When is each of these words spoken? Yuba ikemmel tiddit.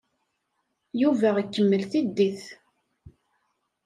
Yuba 1.01 1.29
ikemmel 1.43 1.83
tiddit. 1.91 2.41